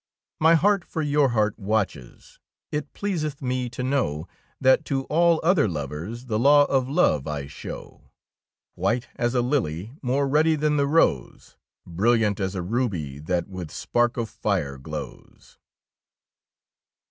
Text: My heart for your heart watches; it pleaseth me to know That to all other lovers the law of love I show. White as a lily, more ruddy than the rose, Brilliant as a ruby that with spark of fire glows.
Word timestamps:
My 0.39 0.55
heart 0.55 0.83
for 0.83 1.03
your 1.03 1.29
heart 1.29 1.59
watches; 1.59 2.39
it 2.71 2.91
pleaseth 2.93 3.39
me 3.39 3.69
to 3.69 3.83
know 3.83 4.27
That 4.59 4.83
to 4.85 5.03
all 5.11 5.39
other 5.43 5.67
lovers 5.67 6.25
the 6.25 6.39
law 6.39 6.65
of 6.65 6.89
love 6.89 7.27
I 7.27 7.45
show. 7.45 8.09
White 8.73 9.09
as 9.15 9.35
a 9.35 9.43
lily, 9.43 9.93
more 10.01 10.27
ruddy 10.27 10.55
than 10.55 10.77
the 10.77 10.87
rose, 10.87 11.55
Brilliant 11.85 12.39
as 12.39 12.55
a 12.55 12.63
ruby 12.63 13.19
that 13.19 13.47
with 13.47 13.69
spark 13.69 14.17
of 14.17 14.27
fire 14.27 14.79
glows. 14.79 15.59